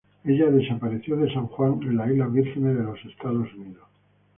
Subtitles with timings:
[0.25, 3.87] Ella desapareció de San Juan en las Islas Vírgenes de los Estados Unidos.